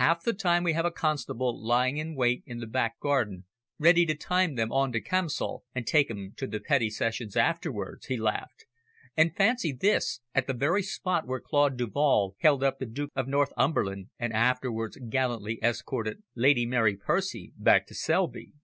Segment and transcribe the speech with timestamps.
[0.00, 3.44] Half the time we have a constable lying in wait in the back garden
[3.78, 8.06] ready to time them on to Campsall, and take 'em to the Petty Sessions afterwards!"
[8.06, 8.64] he laughed;
[9.18, 13.28] "and fancy this at the very spot where Claude Duval held up the Duke of
[13.28, 18.54] Northumberland and afterwards gallantly escorted Lady Mary Percy back to Selby."